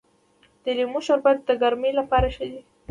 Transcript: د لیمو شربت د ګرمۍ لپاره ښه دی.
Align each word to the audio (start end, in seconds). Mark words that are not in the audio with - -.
د 0.63 0.65
لیمو 0.77 0.99
شربت 1.05 1.37
د 1.45 1.49
ګرمۍ 1.61 1.91
لپاره 1.99 2.27
ښه 2.35 2.45
دی. 2.51 2.61